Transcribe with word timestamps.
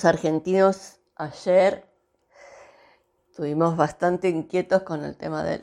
Los 0.00 0.06
argentinos 0.06 0.98
ayer 1.14 1.84
estuvimos 3.28 3.76
bastante 3.76 4.30
inquietos 4.30 4.82
con 4.82 5.04
el 5.04 5.14
tema 5.14 5.44
del, 5.44 5.62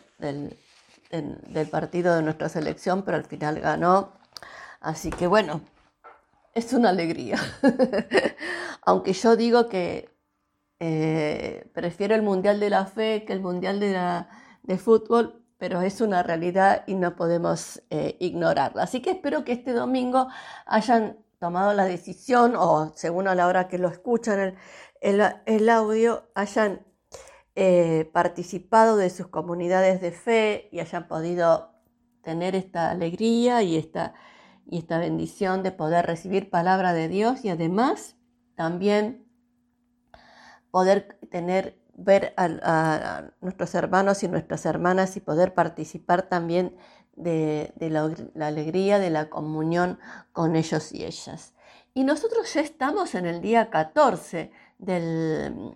del, 1.09 1.67
partido 1.69 2.15
de 2.15 2.21
nuestra 2.21 2.47
selección, 2.47 3.01
pero 3.01 3.17
al 3.17 3.23
final 3.23 3.59
ganó. 3.59 4.13
Así 4.79 5.09
que 5.09 5.25
bueno, 5.25 5.61
es 6.53 6.71
una 6.71 6.89
alegría. 6.89 7.39
Aunque 8.85 9.13
yo 9.13 9.35
digo 9.35 9.67
que 9.69 10.15
eh, 10.79 11.67
prefiero 11.73 12.13
el 12.13 12.21
Mundial 12.21 12.59
de 12.59 12.69
la 12.69 12.85
Fe 12.85 13.25
que 13.25 13.33
el 13.33 13.41
Mundial 13.41 13.79
de, 13.79 13.93
la, 13.93 14.29
de 14.61 14.77
Fútbol, 14.77 15.43
pero 15.57 15.81
es 15.81 15.99
una 15.99 16.21
realidad 16.21 16.83
y 16.85 16.93
no 16.93 17.15
podemos 17.15 17.81
eh, 17.89 18.17
ignorarla. 18.19 18.83
Así 18.83 19.01
que 19.01 19.09
espero 19.09 19.43
que 19.43 19.53
este 19.53 19.73
domingo 19.73 20.27
hayan 20.67 21.17
tomado 21.39 21.73
la 21.73 21.85
decisión 21.85 22.55
o 22.55 22.93
según 22.95 23.27
a 23.27 23.35
la 23.35 23.47
hora 23.47 23.67
que 23.67 23.77
lo 23.77 23.89
escuchan 23.89 24.57
el, 25.01 25.23
el, 25.45 25.69
audio, 25.69 26.29
hayan 26.33 26.85
eh, 27.55 28.09
participado 28.13 28.97
de 28.97 29.09
sus 29.09 29.27
comunidades 29.27 30.01
de 30.01 30.11
fe 30.11 30.69
y 30.71 30.79
hayan 30.79 31.07
podido 31.07 31.73
tener 32.21 32.55
esta 32.55 32.89
alegría 32.89 33.61
y 33.61 33.77
esta, 33.77 34.13
y 34.65 34.79
esta 34.79 34.97
bendición 34.99 35.63
de 35.63 35.71
poder 35.71 36.05
recibir 36.05 36.49
palabra 36.49 36.93
de 36.93 37.07
Dios 37.07 37.45
y 37.45 37.49
además 37.49 38.15
también 38.55 39.27
poder 40.71 41.19
tener 41.29 41.79
ver 41.97 42.33
a, 42.37 43.31
nuestros 43.41 43.73
hermanos 43.73 44.21
y 44.23 44.27
nuestras 44.27 44.65
hermanas 44.65 45.17
y 45.17 45.19
poder 45.19 45.53
participar 45.55 46.29
también 46.29 46.77
de, 47.17 47.73
la, 47.79 48.47
alegría 48.47 48.99
de 48.99 49.09
la 49.09 49.29
comunión 49.29 49.99
con 50.31 50.55
ellos 50.55 50.93
y 50.93 51.03
ellas. 51.03 51.53
Y 51.93 52.03
nosotros 52.03 52.53
ya 52.53 52.61
estamos 52.61 53.15
en 53.15 53.25
el 53.25 53.41
día 53.41 53.69
14 53.69 54.51
del, 54.77 55.75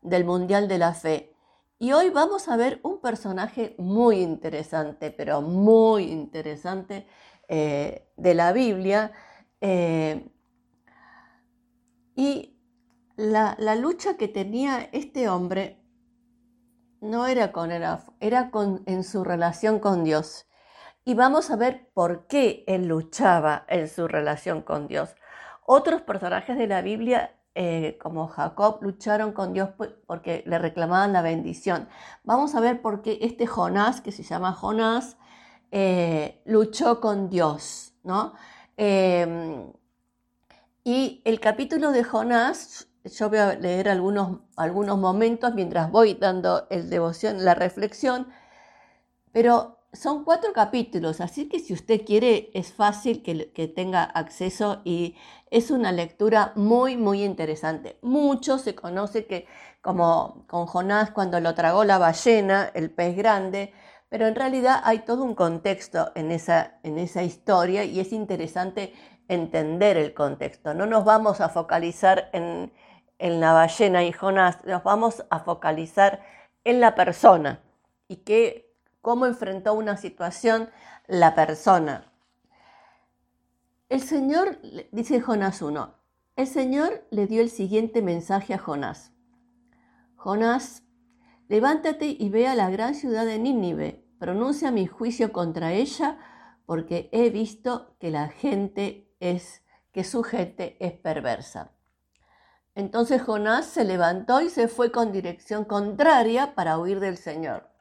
del 0.00 0.24
Mundial 0.24 0.66
de 0.66 0.78
la 0.78 0.94
Fe. 0.94 1.36
Y 1.78 1.92
hoy 1.92 2.10
vamos 2.10 2.48
a 2.48 2.56
ver 2.56 2.80
un 2.82 3.00
personaje 3.00 3.74
muy 3.78 4.20
interesante, 4.20 5.10
pero 5.10 5.42
muy 5.42 6.04
interesante 6.04 7.06
eh, 7.48 8.08
de 8.16 8.34
la 8.34 8.52
Biblia. 8.52 9.12
Eh, 9.60 10.28
y 12.14 12.56
la, 13.16 13.56
lucha 13.74 14.16
que 14.16 14.28
tenía 14.28 14.88
este 14.92 15.28
hombre 15.28 15.82
no 17.00 17.26
era 17.26 17.52
con 17.52 17.72
él, 17.72 17.84
era 18.20 18.50
con, 18.50 18.82
en 18.86 19.04
su 19.04 19.24
relación 19.24 19.80
con 19.80 20.04
Dios. 20.04 20.46
Y 21.04 21.14
vamos 21.14 21.50
a 21.50 21.56
ver 21.56 21.88
por 21.94 22.26
qué 22.26 22.64
él 22.66 22.86
luchaba 22.86 23.64
en 23.68 23.88
su 23.88 24.06
relación 24.06 24.62
con 24.62 24.86
Dios. 24.86 25.14
Otros 25.64 26.02
personajes 26.02 26.56
de 26.56 26.66
la 26.66 26.82
Biblia, 26.82 27.34
eh, 27.54 27.98
como 28.00 28.28
Jacob, 28.28 28.78
lucharon 28.82 29.32
con 29.32 29.52
Dios 29.52 29.70
porque 30.06 30.42
le 30.46 30.58
reclamaban 30.58 31.12
la 31.12 31.22
bendición. 31.22 31.88
Vamos 32.24 32.54
a 32.54 32.60
ver 32.60 32.80
por 32.82 33.02
qué 33.02 33.18
este 33.22 33.46
Jonás, 33.46 34.00
que 34.00 34.12
se 34.12 34.22
llama 34.22 34.52
Jonás, 34.52 35.16
eh, 35.70 36.40
luchó 36.44 37.00
con 37.00 37.28
Dios, 37.30 37.94
¿no? 38.04 38.34
Em, 38.76 39.72
y 40.84 41.22
el 41.24 41.40
capítulo 41.40 41.92
de 41.92 42.04
Jonás 42.04 42.88
yo 43.04 43.28
voy 43.28 43.38
a 43.38 43.54
leer 43.54 43.88
algunos, 43.88 44.40
algunos 44.56 44.98
momentos 44.98 45.54
mientras 45.54 45.90
voy 45.90 46.14
dando 46.14 46.66
el 46.70 46.88
devoción, 46.88 47.44
la 47.44 47.54
reflexión, 47.54 48.28
pero 49.32 49.81
son 49.92 50.24
cuatro 50.24 50.52
capítulos, 50.52 51.20
así 51.20 51.48
que 51.48 51.58
si 51.58 51.72
usted 51.74 52.04
quiere 52.04 52.50
es 52.54 52.72
fácil 52.72 53.22
que, 53.22 53.52
que, 53.52 53.68
tenga 53.68 54.02
acceso 54.04 54.80
y 54.84 55.16
es 55.50 55.70
una 55.70 55.92
lectura 55.92 56.52
muy, 56.56 56.96
muy 56.96 57.22
interesante. 57.22 57.98
Mucho 58.02 58.58
se 58.58 58.74
conoce 58.74 59.26
que 59.26 59.46
como 59.82 60.44
con 60.46 60.66
Jonás 60.66 61.10
cuando 61.10 61.40
lo 61.40 61.54
tragó 61.54 61.84
la 61.84 61.98
ballena, 61.98 62.70
el 62.74 62.90
pez 62.90 63.16
grande, 63.16 63.74
pero 64.08 64.26
en 64.26 64.34
realidad 64.34 64.80
hay 64.84 65.00
todo 65.00 65.24
un 65.24 65.34
contexto 65.34 66.12
en 66.14 66.32
esa, 66.32 66.78
en 66.82 66.98
esa 66.98 67.22
historia 67.22 67.84
y 67.84 68.00
es 68.00 68.12
interesante 68.12 68.94
entender 69.28 69.96
el 69.96 70.14
contexto. 70.14 70.74
No 70.74 70.86
nos 70.86 71.04
vamos 71.04 71.40
a 71.40 71.48
focalizar 71.48 72.30
en, 72.32 72.72
en 73.18 73.40
la 73.40 73.52
ballena 73.52 74.04
y 74.04 74.12
Jonás, 74.12 74.64
nos 74.64 74.82
vamos 74.82 75.24
a 75.30 75.40
focalizar 75.40 76.22
en 76.64 76.80
la 76.80 76.94
persona 76.94 77.60
y 78.08 78.16
que, 78.16 78.71
cómo 79.02 79.26
enfrentó 79.26 79.74
una 79.74 79.98
situación 79.98 80.70
la 81.06 81.34
persona. 81.34 82.10
El 83.90 84.00
Señor, 84.00 84.58
dice 84.92 85.20
Jonás 85.20 85.60
1, 85.60 85.94
el 86.36 86.46
Señor 86.46 87.06
le 87.10 87.26
dio 87.26 87.42
el 87.42 87.50
siguiente 87.50 88.00
mensaje 88.00 88.54
a 88.54 88.58
Jonás. 88.58 89.12
Jonás, 90.16 90.84
levántate 91.48 92.16
y 92.18 92.30
ve 92.30 92.46
a 92.46 92.54
la 92.54 92.70
gran 92.70 92.94
ciudad 92.94 93.26
de 93.26 93.38
Nínive, 93.38 94.06
pronuncia 94.18 94.70
mi 94.70 94.86
juicio 94.86 95.32
contra 95.32 95.72
ella, 95.72 96.16
porque 96.64 97.10
he 97.12 97.28
visto 97.28 97.96
que 97.98 98.10
la 98.10 98.28
gente 98.28 99.12
es, 99.20 99.62
que 99.92 100.04
su 100.04 100.22
gente 100.22 100.78
es 100.80 100.92
perversa. 100.92 101.72
Entonces 102.74 103.20
Jonás 103.20 103.66
se 103.66 103.84
levantó 103.84 104.40
y 104.40 104.48
se 104.48 104.68
fue 104.68 104.90
con 104.90 105.12
dirección 105.12 105.66
contraria 105.66 106.54
para 106.54 106.78
huir 106.78 107.00
del 107.00 107.18
Señor. 107.18 107.71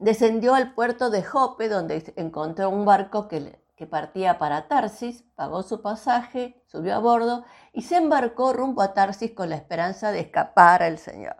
Descendió 0.00 0.54
al 0.54 0.72
puerto 0.72 1.10
de 1.10 1.22
Jope, 1.22 1.68
donde 1.68 2.14
encontró 2.16 2.70
un 2.70 2.86
barco 2.86 3.28
que, 3.28 3.60
partía 3.90 4.38
para 4.38 4.66
Tarsis, 4.66 5.24
pagó 5.34 5.62
su 5.62 5.82
pasaje, 5.82 6.62
subió 6.66 6.94
a 6.94 6.98
bordo 6.98 7.44
y 7.74 7.82
se 7.82 7.96
embarcó 7.96 8.54
rumbo 8.54 8.80
a 8.80 8.94
Tarsis 8.94 9.32
con 9.32 9.50
la 9.50 9.56
esperanza 9.56 10.10
de 10.10 10.20
escapar 10.20 10.82
al 10.82 10.96
Señor. 10.96 11.36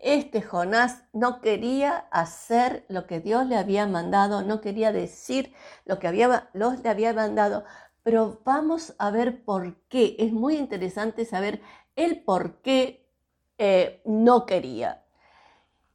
Este 0.00 0.42
Jonás 0.42 1.04
no 1.12 1.40
quería 1.40 2.08
hacer 2.10 2.84
lo 2.88 3.06
que 3.06 3.20
Dios 3.20 3.46
le 3.46 3.56
había 3.56 3.86
mandado, 3.86 4.42
no 4.42 4.60
quería 4.60 4.90
decir 4.90 5.54
lo 5.84 6.00
que 6.00 6.08
había, 6.08 6.50
Dios 6.52 6.80
le 6.82 6.88
había 6.88 7.12
mandado, 7.12 7.64
pero 8.02 8.40
vamos 8.44 8.96
a 8.98 9.12
ver 9.12 9.44
por 9.44 9.82
qué. 9.86 10.16
Es 10.18 10.32
muy 10.32 10.56
interesante 10.56 11.24
saber 11.24 11.60
el 11.94 12.24
por 12.24 12.60
qué 12.60 13.08
eh, 13.58 14.02
no 14.04 14.46
quería. 14.46 15.04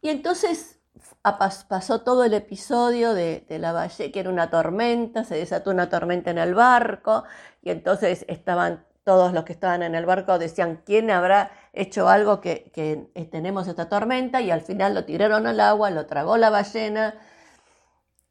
Y 0.01 0.09
entonces 0.09 0.80
pasó 1.21 2.01
todo 2.01 2.23
el 2.23 2.33
episodio 2.33 3.13
de, 3.13 3.45
la 3.49 3.71
valle, 3.73 4.11
que 4.11 4.19
era 4.19 4.29
una 4.29 4.49
tormenta, 4.49 5.23
se 5.23 5.35
desató 5.35 5.71
una 5.71 5.89
tormenta 5.89 6.31
en 6.31 6.37
el 6.37 6.55
barco, 6.55 7.23
y 7.61 7.69
entonces 7.71 8.25
estaban 8.27 8.85
todos 9.03 9.33
los 9.33 9.45
que 9.45 9.53
estaban 9.53 9.81
en 9.81 9.95
el 9.95 10.05
barco 10.05 10.37
decían, 10.37 10.83
¿quién 10.85 11.09
habrá 11.09 11.51
hecho 11.73 12.07
algo 12.07 12.39
que, 12.39 12.71
que 12.71 13.09
eh, 13.15 13.25
tenemos 13.25 13.67
esta 13.67 13.89
tormenta? 13.89 14.41
Y 14.41 14.51
al 14.51 14.61
final 14.61 14.93
lo 14.93 15.05
tiraron 15.05 15.47
al 15.47 15.59
agua, 15.59 15.89
lo 15.89 16.05
tragó 16.05 16.37
la 16.37 16.51
ballena, 16.51 17.15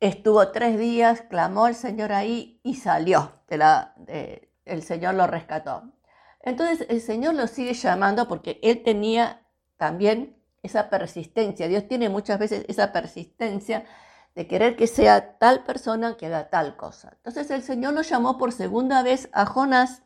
Estuvo 0.01 0.49
tres 0.49 0.79
días, 0.79 1.21
clamó 1.21 1.67
al 1.67 1.75
Señor 1.75 2.11
ahí 2.13 2.59
y 2.63 2.77
salió. 2.77 3.33
De 3.49 3.59
la, 3.59 3.95
el 4.65 4.83
Señor 4.83 5.15
lo 5.15 5.27
rescató. 5.27 5.93
Entonces 6.41 6.87
el 6.89 7.03
Señor 7.03 7.35
lo 7.35 7.47
sigue 7.47 7.75
llamando 7.75 8.27
porque 8.27 8.59
él 8.63 8.83
tenía 8.83 9.43
también 9.77 10.40
esa 10.63 10.91
persistencia. 10.91 11.69
Dios 11.69 11.89
tiene 11.89 12.09
muchas 12.09 12.39
veces 12.39 12.65
esa 12.69 12.93
persistencia 12.93 13.85
de 14.35 14.47
querer 14.47 14.77
que 14.77 14.87
sea 14.87 15.39
tal 15.39 15.65
persona 15.65 16.17
que 16.17 16.27
haga 16.27 16.51
tal 16.51 16.77
cosa. 16.77 17.13
Entonces 17.17 17.51
el 17.51 17.63
Señor 17.63 17.95
lo 17.95 18.03
llamó 18.03 18.39
por 18.39 18.53
segunda 18.53 19.03
vez 19.03 19.29
a 19.33 19.47
Jonás 19.47 20.03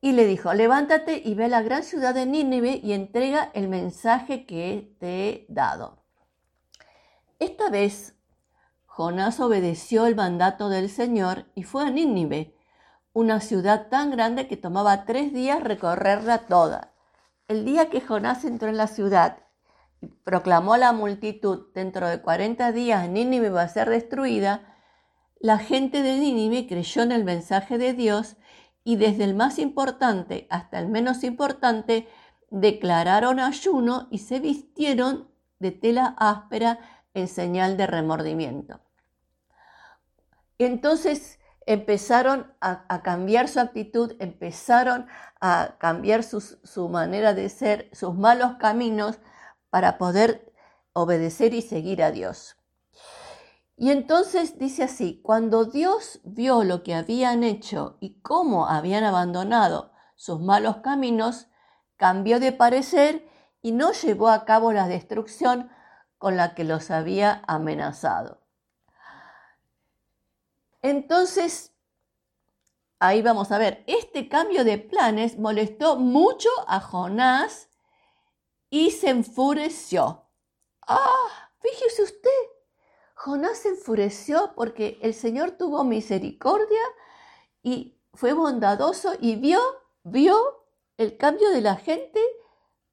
y 0.00 0.12
le 0.12 0.26
dijo, 0.26 0.52
levántate 0.52 1.22
y 1.24 1.34
ve 1.34 1.46
a 1.46 1.48
la 1.48 1.62
gran 1.62 1.82
ciudad 1.82 2.14
de 2.14 2.26
Nínive 2.26 2.80
y 2.82 2.92
entrega 2.92 3.50
el 3.54 3.68
mensaje 3.68 4.46
que 4.46 4.94
te 5.00 5.28
he 5.28 5.46
dado. 5.48 6.02
Esta 7.38 7.70
vez 7.70 8.14
Jonás 8.86 9.40
obedeció 9.40 10.06
el 10.06 10.14
mandato 10.14 10.68
del 10.68 10.88
Señor 10.88 11.46
y 11.54 11.64
fue 11.64 11.84
a 11.84 11.90
Nínive, 11.90 12.54
una 13.12 13.40
ciudad 13.40 13.88
tan 13.88 14.10
grande 14.10 14.48
que 14.48 14.56
tomaba 14.56 15.04
tres 15.04 15.32
días 15.32 15.62
recorrerla 15.62 16.46
toda. 16.46 16.93
El 17.46 17.66
día 17.66 17.90
que 17.90 18.00
Jonás 18.00 18.44
entró 18.44 18.68
en 18.68 18.78
la 18.78 18.86
ciudad 18.86 19.38
y 20.00 20.06
proclamó 20.06 20.74
a 20.74 20.78
la 20.78 20.92
multitud, 20.92 21.66
dentro 21.74 22.08
de 22.08 22.22
40 22.22 22.72
días 22.72 23.08
Nínive 23.08 23.50
va 23.50 23.62
a 23.62 23.68
ser 23.68 23.90
destruida, 23.90 24.74
la 25.40 25.58
gente 25.58 26.02
de 26.02 26.18
Nínive 26.18 26.66
creyó 26.66 27.02
en 27.02 27.12
el 27.12 27.24
mensaje 27.24 27.76
de 27.76 27.92
Dios 27.92 28.36
y 28.82 28.96
desde 28.96 29.24
el 29.24 29.34
más 29.34 29.58
importante 29.58 30.46
hasta 30.48 30.78
el 30.78 30.88
menos 30.88 31.22
importante 31.22 32.08
declararon 32.50 33.38
ayuno 33.40 34.08
y 34.10 34.18
se 34.18 34.40
vistieron 34.40 35.28
de 35.58 35.70
tela 35.70 36.14
áspera 36.18 36.78
en 37.12 37.28
señal 37.28 37.76
de 37.76 37.86
remordimiento. 37.86 38.80
Entonces 40.58 41.38
empezaron 41.66 42.52
a, 42.60 43.02
cambiar 43.02 43.48
su 43.48 43.60
actitud, 43.60 44.14
empezaron 44.18 45.06
a 45.40 45.76
cambiar 45.78 46.22
su 46.22 46.88
manera 46.88 47.34
de 47.34 47.48
ser, 47.48 47.90
sus 47.92 48.14
malos 48.14 48.56
caminos 48.58 49.18
para 49.70 49.98
poder 49.98 50.52
obedecer 50.92 51.54
y 51.54 51.62
seguir 51.62 52.02
a 52.02 52.10
Dios. 52.10 52.56
Y 53.76 53.90
entonces 53.90 54.58
dice 54.58 54.84
así, 54.84 55.20
cuando 55.22 55.64
Dios 55.64 56.20
vio 56.22 56.62
lo 56.62 56.82
que 56.82 56.94
habían 56.94 57.42
hecho 57.42 57.96
y 58.00 58.20
cómo 58.20 58.68
habían 58.68 59.02
abandonado 59.02 59.90
sus 60.14 60.40
malos 60.40 60.76
caminos, 60.76 61.48
cambió 61.96 62.38
de 62.38 62.52
parecer 62.52 63.28
y 63.62 63.72
no 63.72 63.92
llevó 63.92 64.28
a 64.28 64.44
cabo 64.44 64.72
la 64.72 64.86
destrucción 64.86 65.70
con 66.18 66.36
la 66.36 66.54
que 66.54 66.64
los 66.64 66.90
había 66.90 67.42
amenazado. 67.48 68.43
Entonces, 70.84 71.72
ahí 72.98 73.22
vamos 73.22 73.50
a 73.52 73.56
ver, 73.56 73.84
este 73.86 74.28
cambio 74.28 74.64
de 74.64 74.76
planes 74.76 75.38
molestó 75.38 75.96
mucho 75.96 76.50
a 76.66 76.78
Jonás 76.78 77.70
y 78.68 78.90
se 78.90 79.08
enfureció. 79.08 80.28
Ah, 80.86 81.50
fíjese 81.60 82.02
usted, 82.02 82.30
Jonás 83.14 83.60
se 83.60 83.70
enfureció 83.70 84.52
porque 84.54 84.98
el 85.00 85.14
Señor 85.14 85.52
tuvo 85.52 85.84
misericordia 85.84 86.82
y 87.62 87.98
fue 88.12 88.34
bondadoso 88.34 89.14
y 89.18 89.36
vio, 89.36 89.62
vio 90.02 90.66
el 90.98 91.16
cambio 91.16 91.48
de 91.48 91.62
la 91.62 91.76
gente, 91.76 92.20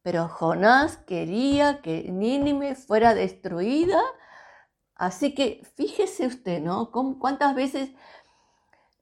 pero 0.02 0.30
Jonás 0.30 0.96
quería 0.96 1.82
que 1.82 2.04
Nínive 2.10 2.76
fuera 2.76 3.14
destruida. 3.14 4.02
Así 5.02 5.34
que 5.34 5.64
fíjese 5.74 6.28
usted, 6.28 6.62
¿no? 6.62 6.92
¿Cuántas 6.92 7.56
veces 7.56 7.90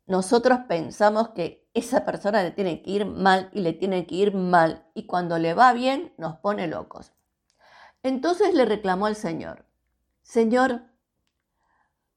nosotros 0.08 0.60
pensamos 0.66 1.32
que 1.32 1.68
esa 1.74 2.06
persona 2.06 2.42
le 2.42 2.52
tiene 2.52 2.82
que 2.82 2.92
ir 2.92 3.06
mal 3.06 3.50
y 3.52 3.60
le 3.60 3.74
tiene 3.74 4.08
que 4.08 4.16
ir 4.16 4.34
mal 4.34 4.90
y 4.94 5.08
cuando 5.08 5.38
le 5.38 5.54
va 5.54 5.74
bien 5.74 6.14
nos 6.18 6.38
pone 6.38 6.68
locos? 6.68 7.12
Entonces 8.02 8.54
le 8.54 8.64
reclamó 8.64 9.08
al 9.08 9.18
Señor, 9.18 9.66
Señor, 10.22 10.84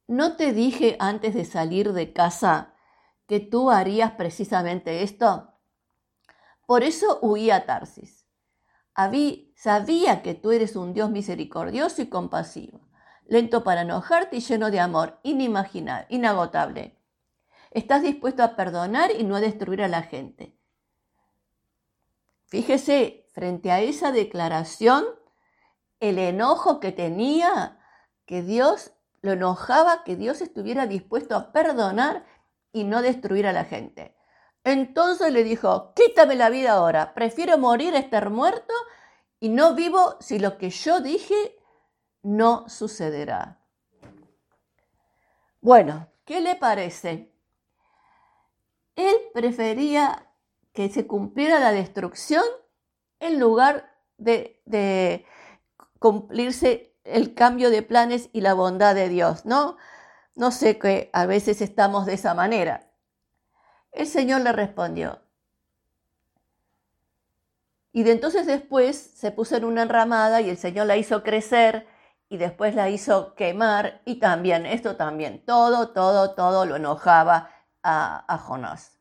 ¿no 0.07 0.37
te 0.37 0.53
dije 0.53 0.97
antes 1.01 1.35
de 1.35 1.45
salir 1.45 1.93
de 1.93 2.13
casa 2.13 2.75
que 3.27 3.41
tú 3.41 3.73
harías 3.73 4.13
precisamente 4.13 5.03
esto? 5.03 5.55
Por 6.67 6.85
eso 6.85 7.19
huí 7.21 7.51
a 7.51 7.67
Tarsis. 7.67 8.29
sabía 9.57 10.23
que 10.23 10.35
tú 10.35 10.53
eres 10.53 10.77
un 10.77 10.93
Dios 10.93 11.11
misericordioso 11.11 12.01
y 12.01 12.07
compasivo, 12.09 12.92
lento 13.33 13.65
para 13.65 13.81
enojarte 13.81 14.37
y 14.37 14.41
lleno 14.41 14.71
de 14.71 14.79
amor, 14.79 15.19
inimaginable, 15.23 16.07
inagotable. 16.11 16.99
Estás 17.71 18.03
dispuesto 18.03 18.43
a 18.43 18.57
perdonar 18.57 19.11
y 19.19 19.25
no 19.25 19.37
a 19.37 19.41
destruir 19.41 19.83
a 19.83 19.89
la 19.89 20.03
gente. 20.03 20.55
Fíjese, 22.45 23.27
frente 23.33 23.73
a 23.73 23.81
esa 23.81 24.13
declaración, 24.13 25.07
el 25.99 26.19
enojo 26.19 26.79
que 26.79 26.93
tenía, 26.93 27.81
que 28.27 28.43
Dios 28.43 28.93
lo 29.23 29.33
enojaba, 29.33 30.05
que 30.05 30.17
Dios 30.17 30.43
estuviera 30.43 30.87
dispuesto 30.87 31.35
a 31.35 31.53
perdonar 31.53 32.27
y 32.71 32.85
no 32.85 33.01
destruir 33.01 33.47
a 33.47 33.55
la 33.55 33.65
gente. 33.65 34.15
Entonces 34.63 35.33
le 35.33 35.43
dijo, 35.43 35.95
quítame 35.95 36.35
la 36.35 36.51
vida 36.51 36.73
ahora, 36.73 37.15
prefiero 37.15 37.57
morir, 37.57 37.95
estar 37.95 38.29
muerto 38.29 38.75
y 39.41 39.49
no 39.49 39.75
vivo 39.75 40.17
si 40.21 40.39
lo 40.39 40.59
que 40.59 40.69
yo 40.69 41.01
dije 41.01 41.57
no 42.23 42.69
sucederá. 42.69 43.59
Bueno, 45.61 46.09
¿qué 46.25 46.41
le 46.41 46.57
parece? 46.57 47.33
Él 48.97 49.15
prefería 49.33 50.29
que 50.73 50.89
se 50.89 51.07
cumpliera 51.07 51.61
la 51.61 51.73
destrucción 51.73 52.45
en 53.21 53.39
lugar 53.39 53.93
de, 54.19 55.25
cumplirse 55.99 56.97
el 57.05 57.35
cambio 57.35 57.71
de 57.71 57.83
planes 57.83 58.29
y 58.33 58.41
la 58.41 58.55
bondad 58.55 58.95
de 58.95 59.09
Dios, 59.09 59.45
¿no? 59.47 59.77
No 60.35 60.51
sé 60.51 60.79
que 60.79 61.11
a 61.13 61.27
veces 61.27 61.61
estamos 61.61 62.07
de 62.07 62.15
esa 62.15 62.35
manera. 62.35 62.91
El 63.93 64.07
Señor 64.07 64.41
le 64.41 64.53
respondió. 64.53 65.21
Y 67.93 68.05
de 68.05 68.13
entonces 68.13 68.47
después 68.47 68.97
se 68.97 69.31
puso 69.31 69.57
en 69.57 69.65
una 69.65 69.83
enramada 69.83 70.41
y 70.41 70.49
el 70.49 70.57
Señor 70.57 70.87
la 70.87 70.97
hizo 70.97 71.23
crecer 71.23 71.87
y 72.33 72.39
después 72.39 72.75
la 72.75 72.89
hizo 72.89 73.35
quemar 73.35 74.01
y 74.07 74.19
también, 74.19 74.65
esto 74.65 74.97
también, 74.97 75.45
todo, 75.45 75.91
todo, 75.91 76.35
todo 76.35 76.65
lo 76.65 76.77
enojaba 76.77 77.51
a, 77.83 78.39
Jonás. 78.39 78.99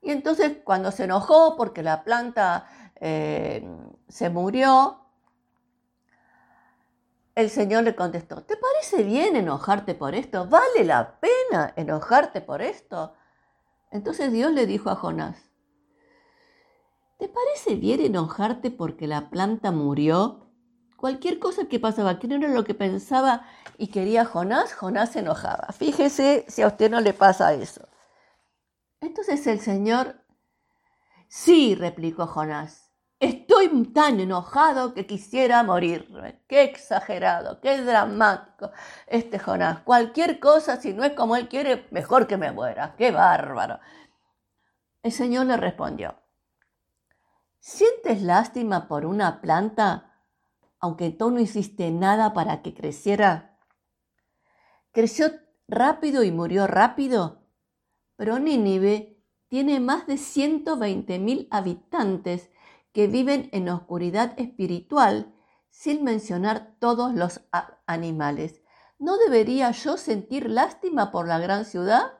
Y 0.00 0.10
entonces 0.10 0.56
cuando 0.64 0.90
se 0.90 1.04
enojó 1.04 1.56
porque 1.56 1.84
la 1.84 2.02
planta 2.02 2.66
eh, 2.96 3.64
se 4.08 4.30
murió, 4.30 4.98
el 7.36 7.50
Señor 7.50 7.84
le 7.84 7.94
contestó, 7.94 8.42
¿te 8.42 8.56
parece 8.56 9.04
bien 9.04 9.36
enojarte 9.36 9.94
por 9.94 10.16
esto? 10.16 10.48
¿Vale 10.48 10.82
la 10.84 11.20
pena 11.20 11.72
enojarte 11.76 12.40
por 12.40 12.62
esto? 12.62 13.14
Entonces 13.92 14.32
Dios 14.32 14.50
le 14.50 14.66
dijo 14.66 14.90
a 14.90 14.96
Jonás, 14.96 15.52
¿te 17.18 17.28
parece 17.28 17.76
bien 17.76 18.00
enojarte 18.00 18.72
porque 18.72 19.06
la 19.06 19.30
planta 19.30 19.70
murió? 19.70 20.41
Cualquier 21.02 21.40
cosa 21.40 21.66
que 21.66 21.80
pasaba, 21.80 22.20
que 22.20 22.28
no 22.28 22.36
era 22.36 22.46
lo 22.46 22.62
que 22.62 22.74
pensaba 22.74 23.44
y 23.76 23.88
quería 23.88 24.24
Jonás, 24.24 24.72
Jonás 24.72 25.10
se 25.10 25.18
enojaba. 25.18 25.72
Fíjese 25.76 26.44
si 26.46 26.62
a 26.62 26.68
usted 26.68 26.92
no 26.92 27.00
le 27.00 27.12
pasa 27.12 27.54
eso. 27.54 27.88
Entonces 29.00 29.44
el 29.48 29.58
Señor, 29.58 30.14
sí, 31.26 31.74
replicó 31.74 32.28
Jonás, 32.28 32.92
estoy 33.18 33.68
tan 33.92 34.20
enojado 34.20 34.94
que 34.94 35.04
quisiera 35.04 35.64
morir. 35.64 36.06
Qué 36.46 36.62
exagerado, 36.62 37.60
qué 37.60 37.82
dramático 37.82 38.70
este 39.08 39.40
Jonás. 39.40 39.80
Cualquier 39.80 40.38
cosa, 40.38 40.80
si 40.80 40.92
no 40.94 41.02
es 41.02 41.14
como 41.14 41.34
él 41.34 41.48
quiere, 41.48 41.84
mejor 41.90 42.28
que 42.28 42.36
me 42.36 42.52
muera. 42.52 42.94
Qué 42.96 43.10
bárbaro. 43.10 43.80
El 45.02 45.10
Señor 45.10 45.46
le 45.46 45.56
respondió, 45.56 46.14
¿sientes 47.58 48.22
lástima 48.22 48.86
por 48.86 49.04
una 49.04 49.40
planta, 49.40 50.11
aunque 50.82 51.10
tú 51.10 51.30
no 51.30 51.40
hiciste 51.40 51.90
nada 51.90 52.34
para 52.34 52.60
que 52.60 52.74
creciera? 52.74 53.58
Creció 54.90 55.32
rápido 55.66 56.22
y 56.22 56.30
murió 56.30 56.66
rápido 56.66 57.42
pero 58.22 58.38
Nínive 58.38 59.20
tiene 59.48 59.80
más 59.80 60.06
de 60.06 60.16
120 60.16 61.18
mil 61.18 61.48
habitantes 61.50 62.50
que 62.92 63.08
viven 63.08 63.48
en 63.50 63.68
oscuridad 63.68 64.38
espiritual, 64.38 65.34
sin 65.70 66.04
mencionar 66.04 66.76
todos 66.78 67.14
los 67.14 67.40
animales. 67.86 68.62
¿No 69.00 69.18
debería 69.18 69.72
yo 69.72 69.96
sentir 69.96 70.48
lástima 70.48 71.10
por 71.10 71.26
la 71.26 71.40
gran 71.40 71.64
ciudad? 71.64 72.12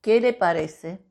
¿Qué 0.00 0.20
le 0.20 0.34
parece? 0.34 1.04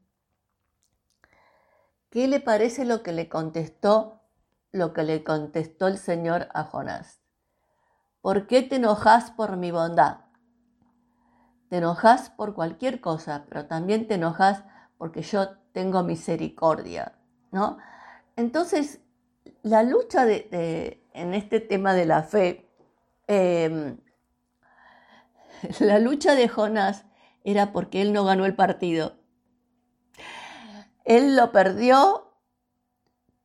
¿Qué 2.09 2.29
le 2.29 2.39
parece 2.39 2.85
lo 2.85 3.03
que 3.03 3.11
le 3.11 3.27
contestó, 3.27 4.18
lo 4.71 4.93
que 4.93 5.03
le 5.03 5.23
contestó 5.23 5.87
el 5.87 5.97
Señor 5.97 6.47
a 6.53 6.63
Jonás? 6.63 7.21
¿Por 8.21 8.47
qué 8.47 8.61
te 8.61 8.75
enojas 8.75 9.31
por 9.31 9.57
mi 9.57 9.71
bondad? 9.71 10.25
Te 11.69 11.77
enojas 11.77 12.29
por 12.31 12.53
cualquier 12.53 12.99
cosa, 12.99 13.45
pero 13.47 13.67
también 13.67 14.07
te 14.07 14.15
enojas 14.15 14.63
porque 14.97 15.21
yo 15.21 15.57
tengo 15.71 16.03
misericordia, 16.03 17.17
¿no? 17.51 17.77
Entonces, 18.35 19.01
la 19.63 19.83
lucha 19.83 20.25
de, 20.25 21.03
en 21.13 21.33
este 21.33 21.59
tema 21.59 21.93
de 21.93 22.05
la 22.05 22.23
fe, 22.23 22.69
em, 23.27 23.97
la 25.79 25.99
lucha 25.99 26.35
de 26.35 26.47
Jonás 26.47 27.05
era 27.43 27.71
porque 27.71 28.01
él 28.01 28.13
no 28.13 28.25
ganó 28.25 28.45
el 28.45 28.55
partido. 28.55 29.17
Él 31.05 31.35
lo 31.35 31.51
perdió 31.51 32.28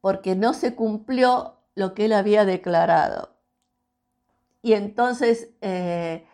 porque 0.04 0.36
no 0.36 0.52
se 0.52 0.74
cumplió 0.74 1.62
lo 1.74 1.94
que 1.94 2.04
él 2.04 2.12
había 2.12 2.44
declarado. 2.44 3.38
Y 4.60 4.74
entonces, 4.74 5.48
eh, 5.62 6.26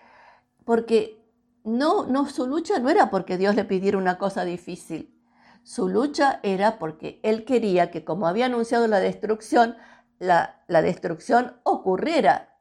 porque 0.64 1.24
no, 1.62 2.04
no, 2.04 2.28
su 2.28 2.48
lucha 2.48 2.80
no 2.80 2.90
era 2.90 3.10
porque 3.10 3.38
Dios 3.38 3.54
le 3.54 3.64
pidiera 3.64 3.96
una 3.96 4.18
cosa 4.18 4.44
difícil. 4.44 5.16
Su 5.62 5.88
lucha 5.88 6.40
era 6.42 6.80
porque 6.80 7.20
él 7.22 7.44
quería 7.44 7.92
que 7.92 8.04
como 8.04 8.26
había 8.26 8.46
anunciado 8.46 8.88
la 8.88 8.98
destrucción, 8.98 9.76
la, 10.18 10.64
la 10.66 10.82
destrucción 10.82 11.60
ocurriera. 11.62 12.58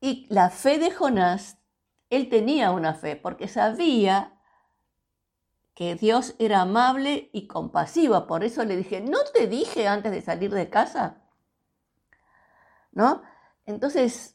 Y 0.00 0.28
la 0.30 0.50
fe 0.50 0.78
de 0.78 0.92
Jonás, 0.92 1.58
él 2.10 2.28
tenía 2.28 2.70
una 2.70 2.94
fe 2.94 3.16
porque 3.16 3.48
sabía 3.48 4.37
que 5.78 5.94
Dios 5.94 6.34
era 6.40 6.62
amable 6.62 7.30
y 7.32 7.46
compasivo. 7.46 8.26
Por 8.26 8.42
eso 8.42 8.64
le 8.64 8.74
dije, 8.74 9.00
¿no 9.00 9.18
te 9.32 9.46
dije 9.46 9.86
antes 9.86 10.10
de 10.10 10.22
salir 10.22 10.50
de 10.52 10.68
casa? 10.68 11.22
¿No? 12.90 13.22
Entonces, 13.64 14.34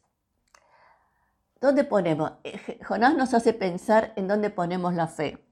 ¿Dónde 1.60 1.84
ponemos? 1.84 2.32
Eh, 2.46 2.80
Jonás 2.86 3.16
nos 3.16 3.34
hace 3.34 3.54
pensar 3.54 4.14
en 4.16 4.30
dónde 4.30 4.50
ponemos 4.50 4.94
la 4.94 5.08
fe. 5.08 5.46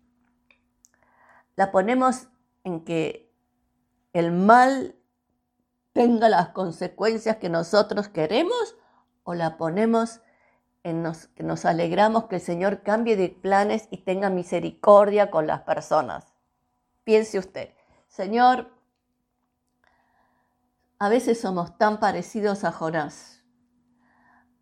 La 1.57 1.74
ponemos 1.74 2.29
en 2.63 2.86
que 2.86 3.33
el 4.13 4.31
mal 4.31 4.95
tenga 5.91 6.29
las 6.29 6.50
consecuencias 6.50 7.36
que 7.36 7.50
nosotros 7.50 8.07
queremos 8.07 8.77
o 9.24 9.33
la 9.33 9.57
ponemos 9.57 10.21
en 10.83 11.03
que 11.35 11.43
nos 11.43 11.65
alegramos 11.65 12.25
que 12.25 12.35
el 12.35 12.41
Señor 12.41 12.81
cambie 12.81 13.15
de 13.15 13.29
planes 13.29 13.88
y 13.91 13.97
tenga 13.97 14.29
misericordia 14.29 15.29
con 15.29 15.47
las 15.47 15.61
personas. 15.61 16.33
Piense 17.03 17.39
usted, 17.39 17.69
Señor, 18.07 18.71
a 21.00 21.09
veces 21.09 21.39
somos 21.39 21.77
tan 21.77 22.00
parecidos 22.00 22.63
a 22.63 22.71
Jonás. 22.71 23.43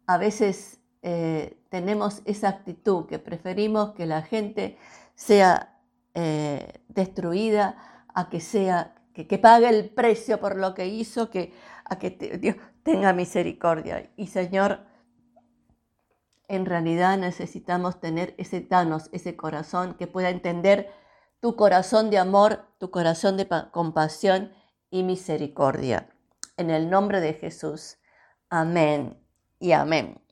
A 0.05 0.17
veces 0.17 0.79
eh, 1.01 1.61
tenemos 1.69 2.21
esa 2.25 2.49
actitud 2.49 3.05
que 3.07 3.19
preferimos 3.19 3.93
que 3.93 4.05
la 4.05 4.21
gente 4.21 4.77
sea 5.15 5.79
eh, 6.13 6.81
destruida 6.87 8.05
a 8.13 8.29
que 8.29 8.39
sea 8.39 8.95
que, 9.13 9.37
pague 9.37 9.69
el 9.69 9.89
precio 9.89 10.39
por 10.39 10.55
lo 10.55 10.73
que 10.73 10.87
hizo, 10.87 11.29
que 11.29 11.53
a 11.83 11.99
que 11.99 12.11
Dios 12.39 12.55
tenga 12.83 13.13
misericordia. 13.13 14.09
Y 14.15 14.27
Señor, 14.27 14.79
en 16.49 16.65
realidad 16.65 17.17
necesitamos 17.17 18.01
tener 18.01 18.33
ese 18.37 18.59
danos, 18.59 19.09
ese 19.13 19.37
corazón 19.37 19.93
que 19.93 20.07
pueda 20.07 20.29
entender 20.29 20.91
tu 21.39 21.55
corazón 21.55 22.09
de 22.09 22.17
amor, 22.17 22.65
tu 22.79 22.91
corazón 22.91 23.37
de 23.37 23.47
compasión 23.71 24.51
y 24.89 25.03
misericordia. 25.03 26.09
En 26.57 26.71
el 26.71 26.89
nombre 26.89 27.21
de 27.21 27.35
Jesús. 27.35 27.97
Amén 28.49 29.23
y 29.59 29.71
amén. 29.71 30.19